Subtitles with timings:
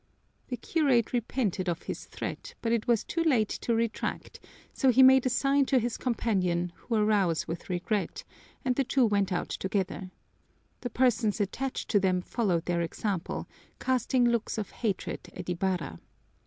[0.47, 4.39] The curate repented of his threat, but it was too late to retract,
[4.73, 8.23] so he made a sign to his companion, who arose with regret,
[8.65, 10.09] and the two went out together.
[10.79, 13.47] The persons attached to them followed their example,
[13.79, 15.99] casting looks of hatred at Ibarra.